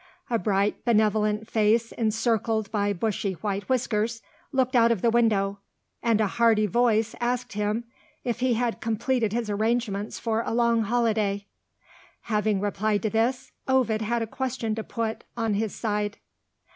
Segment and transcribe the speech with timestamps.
[0.31, 5.59] A bright benevolent face encircled by bushy white whiskers, looked out of the window,
[6.01, 7.83] and a hearty voice asked him
[8.23, 11.45] if he had completed his arrangements for a long holiday.
[12.21, 16.17] Having replied to this, Ovid had a question to put, on his side.